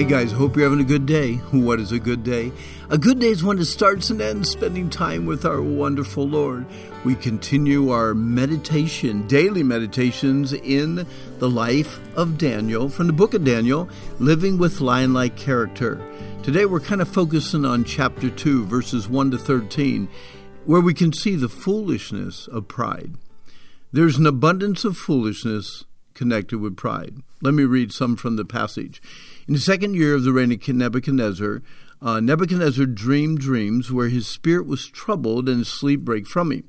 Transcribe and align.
Hey 0.00 0.06
guys, 0.06 0.32
hope 0.32 0.56
you're 0.56 0.64
having 0.64 0.82
a 0.82 0.88
good 0.88 1.04
day. 1.04 1.34
What 1.50 1.78
is 1.78 1.92
a 1.92 1.98
good 1.98 2.24
day? 2.24 2.52
A 2.88 2.96
good 2.96 3.18
day 3.18 3.26
is 3.26 3.44
when 3.44 3.58
it 3.58 3.66
starts 3.66 4.08
and 4.08 4.22
ends 4.22 4.48
spending 4.48 4.88
time 4.88 5.26
with 5.26 5.44
our 5.44 5.60
wonderful 5.60 6.26
Lord. 6.26 6.64
We 7.04 7.14
continue 7.14 7.90
our 7.90 8.14
meditation, 8.14 9.26
daily 9.26 9.62
meditations 9.62 10.54
in 10.54 11.06
the 11.38 11.50
life 11.50 12.00
of 12.16 12.38
Daniel 12.38 12.88
from 12.88 13.08
the 13.08 13.12
book 13.12 13.34
of 13.34 13.44
Daniel, 13.44 13.90
living 14.18 14.56
with 14.56 14.80
lion 14.80 15.12
like 15.12 15.36
character. 15.36 16.00
Today 16.42 16.64
we're 16.64 16.80
kind 16.80 17.02
of 17.02 17.08
focusing 17.08 17.66
on 17.66 17.84
chapter 17.84 18.30
2, 18.30 18.64
verses 18.64 19.06
1 19.06 19.32
to 19.32 19.36
13, 19.36 20.08
where 20.64 20.80
we 20.80 20.94
can 20.94 21.12
see 21.12 21.36
the 21.36 21.50
foolishness 21.50 22.48
of 22.48 22.68
pride. 22.68 23.16
There's 23.92 24.16
an 24.16 24.26
abundance 24.26 24.82
of 24.86 24.96
foolishness 24.96 25.84
connected 26.14 26.58
with 26.58 26.74
pride. 26.74 27.16
Let 27.42 27.52
me 27.52 27.64
read 27.64 27.92
some 27.92 28.16
from 28.16 28.36
the 28.36 28.46
passage. 28.46 29.02
In 29.46 29.54
the 29.54 29.60
second 29.60 29.94
year 29.94 30.14
of 30.14 30.24
the 30.24 30.32
reign 30.32 30.52
of 30.52 30.68
Nebuchadnezzar, 30.68 31.62
uh, 32.02 32.20
Nebuchadnezzar 32.20 32.86
dreamed 32.86 33.40
dreams 33.40 33.90
where 33.90 34.08
his 34.08 34.26
spirit 34.26 34.66
was 34.66 34.86
troubled 34.86 35.48
and 35.48 35.58
his 35.58 35.68
sleep 35.68 36.00
brake 36.00 36.26
from 36.26 36.52
him. 36.52 36.64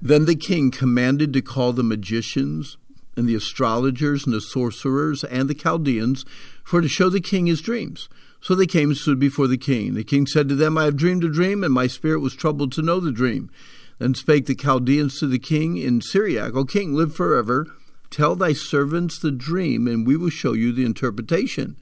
Then 0.00 0.26
the 0.26 0.36
king 0.36 0.70
commanded 0.70 1.32
to 1.32 1.42
call 1.42 1.72
the 1.72 1.82
magicians 1.82 2.76
and 3.16 3.28
the 3.28 3.34
astrologers 3.34 4.26
and 4.26 4.34
the 4.34 4.40
sorcerers 4.40 5.24
and 5.24 5.48
the 5.48 5.54
Chaldeans 5.54 6.24
for 6.64 6.80
to 6.80 6.88
show 6.88 7.08
the 7.08 7.20
king 7.20 7.46
his 7.46 7.62
dreams. 7.62 8.08
So 8.40 8.54
they 8.54 8.66
came 8.66 8.90
and 8.90 8.98
stood 8.98 9.18
before 9.18 9.48
the 9.48 9.56
king. 9.56 9.94
The 9.94 10.04
king 10.04 10.26
said 10.26 10.48
to 10.48 10.54
them, 10.54 10.76
I 10.76 10.84
have 10.84 10.96
dreamed 10.96 11.24
a 11.24 11.28
dream, 11.28 11.64
and 11.64 11.72
my 11.72 11.86
spirit 11.86 12.20
was 12.20 12.34
troubled 12.34 12.72
to 12.72 12.82
know 12.82 13.00
the 13.00 13.10
dream. 13.10 13.50
Then 13.98 14.14
spake 14.14 14.46
the 14.46 14.54
Chaldeans 14.54 15.18
to 15.18 15.26
the 15.26 15.38
king 15.38 15.78
in 15.78 16.02
Syriac, 16.02 16.54
O 16.54 16.64
king, 16.64 16.94
live 16.94 17.14
forever. 17.14 17.66
Tell 18.10 18.36
thy 18.36 18.52
servants 18.52 19.18
the 19.18 19.30
dream, 19.30 19.86
and 19.86 20.06
we 20.06 20.16
will 20.16 20.30
show 20.30 20.52
you 20.52 20.72
the 20.72 20.84
interpretation. 20.84 21.76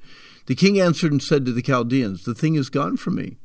The 0.47 0.55
king 0.55 0.79
answered 0.79 1.13
and 1.13 1.23
said 1.23 1.47
to 1.47 1.53
the 1.53 1.63
Chaldeans, 1.63 2.25
The 2.25 2.35
thing 2.35 2.55
is 2.55 2.69
gone 2.69 2.97
from 2.97 3.17
me. 3.17 3.39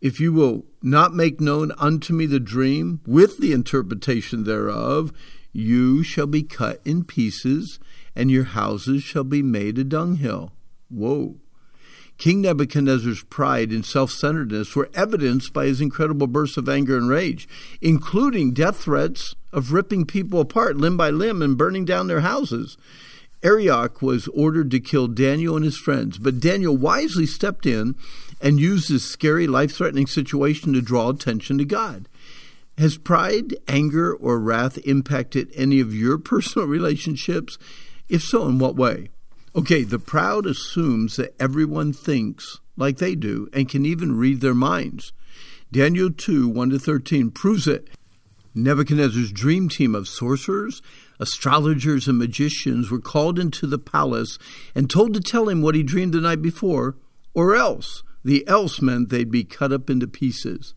If 0.00 0.18
you 0.18 0.32
will 0.32 0.64
not 0.82 1.14
make 1.14 1.40
known 1.40 1.72
unto 1.78 2.12
me 2.12 2.26
the 2.26 2.40
dream 2.40 3.00
with 3.06 3.38
the 3.38 3.52
interpretation 3.52 4.44
thereof, 4.44 5.12
you 5.52 6.02
shall 6.02 6.26
be 6.26 6.42
cut 6.42 6.80
in 6.84 7.04
pieces, 7.04 7.78
and 8.16 8.30
your 8.30 8.44
houses 8.44 9.02
shall 9.02 9.24
be 9.24 9.42
made 9.42 9.78
a 9.78 9.84
dunghill. 9.84 10.52
Whoa. 10.88 11.36
King 12.18 12.42
Nebuchadnezzar's 12.42 13.24
pride 13.24 13.70
and 13.70 13.84
self 13.84 14.10
centeredness 14.10 14.74
were 14.74 14.90
evidenced 14.94 15.52
by 15.52 15.66
his 15.66 15.80
incredible 15.80 16.26
bursts 16.26 16.56
of 16.56 16.68
anger 16.68 16.96
and 16.96 17.08
rage, 17.08 17.48
including 17.80 18.52
death 18.52 18.78
threats 18.78 19.34
of 19.52 19.72
ripping 19.72 20.06
people 20.06 20.40
apart 20.40 20.76
limb 20.76 20.96
by 20.96 21.10
limb 21.10 21.42
and 21.42 21.58
burning 21.58 21.84
down 21.84 22.06
their 22.06 22.20
houses. 22.20 22.76
Arioch 23.42 24.00
was 24.00 24.28
ordered 24.28 24.70
to 24.70 24.80
kill 24.80 25.08
Daniel 25.08 25.56
and 25.56 25.64
his 25.64 25.76
friends, 25.76 26.18
but 26.18 26.40
Daniel 26.40 26.76
wisely 26.76 27.26
stepped 27.26 27.66
in 27.66 27.96
and 28.40 28.60
used 28.60 28.90
this 28.90 29.04
scary, 29.04 29.46
life 29.46 29.72
threatening 29.72 30.06
situation 30.06 30.72
to 30.72 30.80
draw 30.80 31.10
attention 31.10 31.58
to 31.58 31.64
God. 31.64 32.08
Has 32.78 32.96
pride, 32.96 33.54
anger, 33.68 34.14
or 34.14 34.38
wrath 34.38 34.78
impacted 34.78 35.50
any 35.54 35.80
of 35.80 35.94
your 35.94 36.18
personal 36.32 36.68
relationships? 36.68 37.58
If 38.08 38.22
so, 38.22 38.46
in 38.46 38.58
what 38.58 38.76
way? 38.76 39.10
Okay, 39.54 39.82
the 39.82 39.98
proud 39.98 40.46
assumes 40.46 41.16
that 41.16 41.34
everyone 41.40 41.92
thinks 41.92 42.60
like 42.76 42.98
they 42.98 43.14
do 43.14 43.48
and 43.52 43.68
can 43.68 43.84
even 43.84 44.16
read 44.16 44.40
their 44.40 44.54
minds. 44.54 45.12
Daniel 45.70 46.10
2 46.10 46.48
1 46.48 46.70
to 46.70 46.78
13 46.78 47.30
proves 47.30 47.66
it. 47.66 47.88
Nebuchadnezzar's 48.54 49.32
dream 49.32 49.68
team 49.68 49.94
of 49.94 50.08
sorcerers, 50.08 50.82
astrologers, 51.18 52.08
and 52.08 52.18
magicians 52.18 52.90
were 52.90 53.00
called 53.00 53.38
into 53.38 53.66
the 53.66 53.78
palace 53.78 54.38
and 54.74 54.90
told 54.90 55.14
to 55.14 55.20
tell 55.20 55.48
him 55.48 55.62
what 55.62 55.74
he 55.74 55.82
dreamed 55.82 56.12
the 56.12 56.20
night 56.20 56.42
before, 56.42 56.96
or 57.34 57.54
else. 57.54 58.02
The 58.24 58.46
else 58.46 58.80
meant 58.80 59.08
they'd 59.08 59.30
be 59.30 59.44
cut 59.44 59.72
up 59.72 59.90
into 59.90 60.06
pieces. 60.06 60.74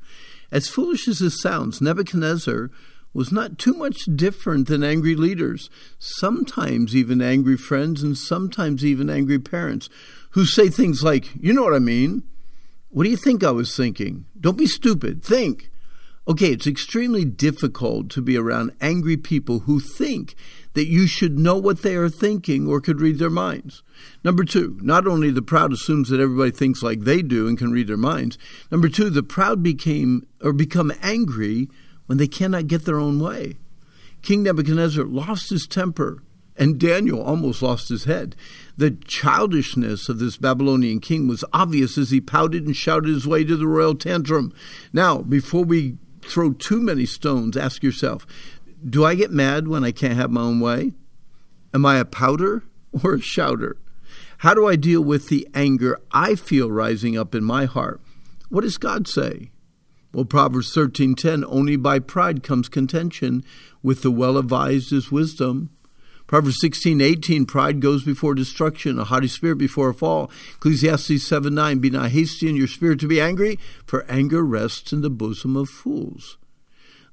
As 0.52 0.70
foolish 0.70 1.08
as 1.08 1.20
this 1.20 1.42
sounds, 1.42 1.82
Nebuchadnezzar 1.82 2.72
was 3.14 3.32
not 3.32 3.58
too 3.58 3.74
much 3.74 4.04
different 4.16 4.68
than 4.68 4.84
angry 4.84 5.16
leaders, 5.16 5.70
sometimes 6.00 6.96
even 6.96 7.22
angry 7.22 7.56
friends, 7.56 8.04
and 8.04 8.18
sometimes 8.18 8.84
even 8.84 9.10
angry 9.10 9.40
parents, 9.40 9.90
who 10.32 10.46
say 10.46 10.70
things 10.70 11.04
like, 11.04 11.30
You 11.40 11.54
know 11.54 11.64
what 11.64 11.74
I 11.74 11.80
mean? 11.80 12.24
What 12.90 13.04
do 13.04 13.10
you 13.10 13.18
think 13.18 13.44
I 13.44 13.52
was 13.52 13.76
thinking? 13.76 14.26
Don't 14.40 14.58
be 14.58 14.68
stupid. 14.68 15.24
Think. 15.24 15.70
Okay, 16.28 16.50
it's 16.50 16.66
extremely 16.66 17.24
difficult 17.24 18.10
to 18.10 18.22
be 18.22 18.36
around 18.36 18.72
angry 18.82 19.16
people 19.16 19.60
who 19.60 19.80
think 19.80 20.34
that 20.74 20.88
you 20.88 21.06
should 21.06 21.38
know 21.38 21.56
what 21.56 21.84
they 21.84 21.96
are 21.96 22.10
thinking 22.10 22.68
or 22.68 22.82
could 22.82 23.00
read 23.00 23.20
their 23.20 23.30
minds. 23.30 23.84
Number 24.24 24.44
two, 24.44 24.80
not 24.82 25.06
only 25.06 25.30
the 25.30 25.44
proud 25.44 25.72
assumes 25.72 26.10
that 26.10 26.20
everybody 26.20 26.50
thinks 26.50 26.82
like 26.82 27.02
they 27.02 27.22
do 27.22 27.48
and 27.48 27.60
can 27.60 27.72
read 27.72 27.88
their 27.88 27.96
minds. 27.96 28.40
Number 28.72 28.90
two, 28.90 29.12
the 29.12 29.22
proud 29.22 29.62
became 29.62 30.26
or 30.42 30.52
become 30.52 30.92
angry 31.04 31.70
when 32.08 32.18
they 32.18 32.28
cannot 32.28 32.68
get 32.68 32.86
their 32.86 33.00
own 33.00 33.20
way. 33.20 33.58
King 34.24 34.42
Nebuchadnezzar 34.42 35.06
lost 35.06 35.52
his 35.52 35.68
temper, 35.68 36.24
and 36.58 36.80
Daniel 36.80 37.22
almost 37.22 37.62
lost 37.62 37.90
his 37.90 38.06
head. 38.06 38.36
The 38.76 38.92
childishness 38.92 40.10
of 40.10 40.18
this 40.18 40.38
Babylonian 40.38 41.02
king 41.02 41.28
was 41.28 41.46
obvious 41.54 42.00
as 42.00 42.10
he 42.10 42.20
pouted 42.20 42.66
and 42.66 42.76
shouted 42.76 43.10
his 43.10 43.28
way 43.28 43.44
to 43.44 43.56
the 43.56 43.68
royal 43.68 43.94
tantrum. 43.94 44.52
Now, 44.92 45.20
before 45.22 45.64
we 45.64 45.98
throw 46.28 46.54
too 46.54 46.82
many 46.82 47.06
stones, 47.06 47.58
ask 47.58 47.84
yourself 47.84 48.26
do 48.88 49.04
I 49.04 49.16
get 49.16 49.32
mad 49.32 49.68
when 49.68 49.84
I 49.84 49.92
can't 49.92 50.16
have 50.16 50.30
my 50.30 50.42
own 50.42 50.60
way? 50.60 50.94
Am 51.74 51.86
I 51.86 51.98
a 51.98 52.06
pouter 52.06 52.64
or 53.04 53.16
a 53.16 53.22
shouter? 53.22 53.78
How 54.40 54.54
do 54.54 54.68
I 54.68 54.76
deal 54.76 55.02
with 55.02 55.30
the 55.30 55.48
anger 55.54 56.00
I 56.12 56.36
feel 56.36 56.70
rising 56.70 57.18
up 57.18 57.34
in 57.34 57.44
my 57.44 57.66
heart? 57.66 58.02
What 58.50 58.62
does 58.62 58.78
God 58.78 59.08
say? 59.08 59.52
Well, 60.14 60.26
Proverbs 60.26 60.74
13:10, 60.74 61.44
only 61.48 61.76
by 61.76 62.00
pride 62.00 62.44
comes 62.44 62.70
contention, 62.70 63.44
with 63.82 64.02
the 64.02 64.12
well-advised 64.12 64.94
is 64.94 65.12
wisdom. 65.12 65.72
Proverbs 66.28 66.60
16:18, 66.60 67.46
pride 67.46 67.80
goes 67.80 68.04
before 68.04 68.34
destruction, 68.34 68.98
a 68.98 69.04
haughty 69.04 69.28
spirit 69.28 69.58
before 69.58 69.90
a 69.90 69.94
fall. 69.94 70.32
Ecclesiastes 70.56 71.28
7, 71.28 71.54
9, 71.54 71.80
be 71.80 71.90
not 71.90 72.12
hasty 72.12 72.50
in 72.50 72.56
your 72.56 72.68
spirit 72.68 73.00
to 73.00 73.08
be 73.08 73.22
angry, 73.22 73.60
for 73.86 74.06
anger 74.10 74.44
rests 74.44 74.92
in 74.92 75.02
the 75.02 75.10
bosom 75.10 75.56
of 75.56 75.70
fools. 75.70 76.38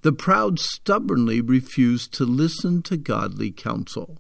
The 0.01 0.13
proud 0.13 0.59
stubbornly 0.59 1.41
refuse 1.41 2.09
to 2.09 2.25
listen 2.25 2.83
to 2.83 2.97
godly 2.97 3.51
counsel. 3.51 4.19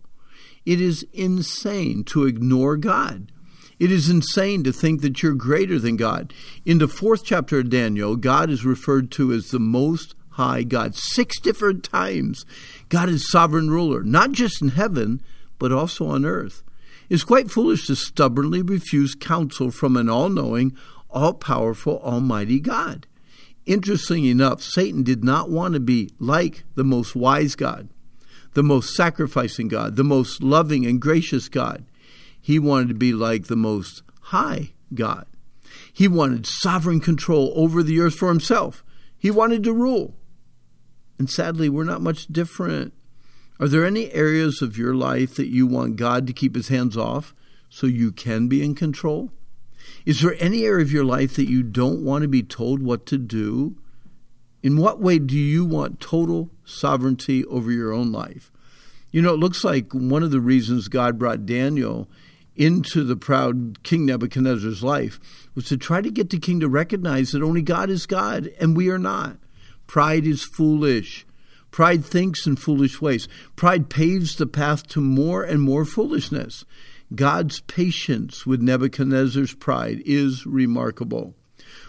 It 0.65 0.81
is 0.81 1.07
insane 1.13 2.05
to 2.05 2.27
ignore 2.27 2.77
God. 2.77 3.33
It 3.79 3.91
is 3.91 4.09
insane 4.09 4.63
to 4.63 4.73
think 4.73 5.01
that 5.01 5.23
you're 5.23 5.35
greater 5.35 5.79
than 5.79 5.97
God. 5.97 6.33
In 6.65 6.79
the 6.79 6.87
fourth 6.87 7.25
chapter 7.25 7.59
of 7.59 7.71
Daniel, 7.71 8.15
God 8.15 8.49
is 8.49 8.65
referred 8.65 9.11
to 9.13 9.33
as 9.33 9.51
the 9.51 9.59
Most 9.59 10.15
High 10.33 10.63
God. 10.63 10.95
Six 10.95 11.41
different 11.41 11.85
times, 11.85 12.45
God 12.89 13.09
is 13.09 13.31
sovereign 13.31 13.71
ruler, 13.71 14.03
not 14.03 14.33
just 14.33 14.63
in 14.63 14.71
heaven, 14.71 15.23
but 15.59 15.73
also 15.73 16.07
on 16.07 16.25
earth. 16.25 16.63
It's 17.09 17.25
quite 17.25 17.51
foolish 17.51 17.87
to 17.87 17.97
stubbornly 17.97 18.63
refuse 18.63 19.15
counsel 19.15 19.71
from 19.71 19.97
an 19.97 20.09
all 20.09 20.29
knowing, 20.29 20.77
all 21.11 21.35
powerful, 21.35 22.01
almighty 22.03 22.61
God. 22.61 23.07
Interestingly 23.67 24.31
enough, 24.31 24.63
Satan 24.63 25.03
did 25.03 25.23
not 25.23 25.51
want 25.51 25.75
to 25.75 25.81
be 25.81 26.11
like 26.19 26.65
the 26.75 26.85
most 26.85 27.15
wise 27.15 27.55
God, 27.55 27.89
the 28.55 28.63
most 28.63 28.95
sacrificing 28.95 29.69
God, 29.69 29.97
the 29.97 30.05
most 30.05 30.43
loving 30.43 30.87
and 30.87 31.01
gracious 31.01 31.49
God. 31.49 31.85
He 32.41 32.59
wanted 32.59 32.89
to 32.89 32.95
be 32.95 33.13
like 33.13 33.47
the 33.47 33.57
Most 33.57 34.03
High 34.21 34.73
God. 34.93 35.27
He 35.93 36.09
wanted 36.09 36.45
sovereign 36.45 36.99
control 36.99 37.53
over 37.55 37.83
the 37.83 38.01
earth 38.01 38.17
for 38.17 38.29
himself. 38.29 38.83
He 39.17 39.31
wanted 39.31 39.63
to 39.65 39.73
rule. 39.73 40.17
And 41.19 41.29
sadly, 41.31 41.69
we're 41.69 41.85
not 41.85 42.01
much 42.01 42.27
different. 42.27 42.93
Are 43.61 43.69
there 43.69 43.85
any 43.85 44.11
areas 44.13 44.61
of 44.61 44.77
your 44.77 44.95
life 44.95 45.37
that 45.37 45.49
you 45.49 45.67
want 45.67 45.97
God 45.97 46.27
to 46.27 46.33
keep 46.33 46.55
his 46.55 46.69
hands 46.69 46.97
off 46.97 47.35
so 47.69 47.87
you 47.87 48.11
can 48.11 48.49
be 48.49 48.63
in 48.63 48.75
control? 48.75 49.31
Is 50.05 50.21
there 50.21 50.37
any 50.41 50.65
area 50.65 50.85
of 50.85 50.93
your 50.93 51.05
life 51.05 51.37
that 51.37 51.49
you 51.49 51.63
don't 51.63 52.05
want 52.05 52.23
to 52.23 52.29
be 52.29 52.43
told 52.43 52.83
what 52.83 53.07
to 53.07 53.19
do? 53.19 53.77
In 54.63 54.77
what 54.77 55.01
way 55.01 55.19
do 55.19 55.37
you 55.37 55.65
want 55.65 56.01
total 56.01 56.51
sovereignty 56.65 57.45
over 57.47 57.71
your 57.71 57.93
own 57.93 58.13
life? 58.13 58.51
You 59.11 59.23
know, 59.23 59.35
it 59.35 59.41
looks 59.41 59.63
like 59.63 59.93
one 59.93 60.23
of 60.23 60.31
the 60.31 60.41
reasons 60.41 60.89
God 60.89 61.19
brought 61.19 61.47
Daniel 61.47 62.09
into 62.57 63.05
the 63.05 63.17
proud 63.17 63.83
King 63.83 64.07
Nebuchadnezzar's 64.07 64.83
life 64.83 65.19
was 65.55 65.67
to 65.67 65.77
try 65.77 66.01
to 66.01 66.11
get 66.11 66.31
the 66.31 66.39
king 66.39 66.61
to 66.61 66.69
recognize 66.69 67.33
that 67.33 67.43
only 67.43 67.63
God 67.63 67.91
is 67.91 68.07
God 68.07 68.51
and 68.61 68.77
we 68.77 68.89
are 68.91 68.99
not. 68.99 69.37
Pride 69.87 70.27
is 70.27 70.45
foolish. 70.45 71.27
Pride 71.71 72.05
thinks 72.05 72.47
in 72.47 72.57
foolish 72.57 73.01
ways. 73.01 73.29
Pride 73.57 73.89
paves 73.89 74.37
the 74.37 74.47
path 74.47 74.87
to 74.89 75.01
more 75.01 75.43
and 75.43 75.61
more 75.61 75.85
foolishness. 75.85 76.65
God's 77.15 77.61
patience 77.61 78.47
with 78.47 78.63
Nebuchadnezzar's 78.63 79.55
pride 79.55 80.03
is 80.05 80.47
remarkable. 80.47 81.35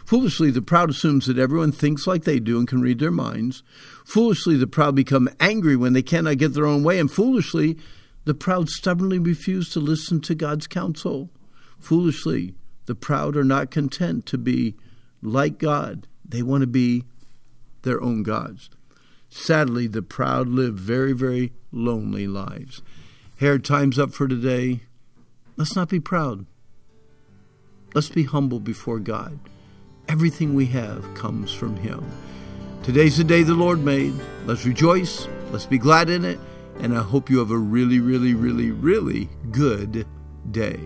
Foolishly, 0.05 0.51
the 0.51 0.61
proud 0.61 0.89
assumes 0.89 1.25
that 1.25 1.37
everyone 1.37 1.71
thinks 1.71 2.07
like 2.07 2.23
they 2.23 2.39
do 2.39 2.57
and 2.57 2.67
can 2.67 2.81
read 2.81 2.99
their 2.99 3.11
minds. 3.11 3.63
Foolishly, 4.05 4.57
the 4.57 4.67
proud 4.67 4.95
become 4.95 5.29
angry 5.39 5.75
when 5.75 5.93
they 5.93 6.01
cannot 6.01 6.37
get 6.37 6.53
their 6.53 6.65
own 6.65 6.83
way. 6.83 6.99
And 6.99 7.11
foolishly, 7.11 7.77
the 8.25 8.33
proud 8.33 8.69
stubbornly 8.69 9.19
refuse 9.19 9.69
to 9.69 9.79
listen 9.79 10.21
to 10.21 10.35
God's 10.35 10.67
counsel. 10.67 11.29
Foolishly, 11.79 12.53
the 12.85 12.95
proud 12.95 13.35
are 13.35 13.43
not 13.43 13.71
content 13.71 14.25
to 14.27 14.37
be 14.37 14.75
like 15.21 15.57
God, 15.57 16.07
they 16.25 16.41
want 16.41 16.61
to 16.61 16.67
be 16.67 17.05
their 17.83 18.01
own 18.01 18.23
gods. 18.23 18.69
Sadly, 19.29 19.87
the 19.87 20.01
proud 20.01 20.47
live 20.47 20.75
very, 20.75 21.13
very 21.13 21.53
lonely 21.71 22.27
lives. 22.27 22.81
Here, 23.37 23.57
time's 23.57 23.97
up 23.97 24.13
for 24.13 24.27
today. 24.27 24.81
Let's 25.55 25.75
not 25.75 25.89
be 25.89 25.99
proud. 25.99 26.45
Let's 27.93 28.09
be 28.09 28.23
humble 28.23 28.59
before 28.59 28.99
God. 28.99 29.39
Everything 30.07 30.55
we 30.55 30.65
have 30.67 31.13
comes 31.15 31.53
from 31.53 31.77
Him. 31.77 32.03
Today's 32.83 33.17
the 33.17 33.23
day 33.23 33.43
the 33.43 33.53
Lord 33.53 33.79
made. 33.83 34.13
Let's 34.45 34.65
rejoice. 34.65 35.27
Let's 35.51 35.65
be 35.65 35.77
glad 35.77 36.09
in 36.09 36.25
it. 36.25 36.39
And 36.79 36.97
I 36.97 37.01
hope 37.01 37.29
you 37.29 37.39
have 37.39 37.51
a 37.51 37.57
really, 37.57 37.99
really, 37.99 38.33
really, 38.33 38.71
really 38.71 39.29
good 39.51 40.05
day. 40.51 40.79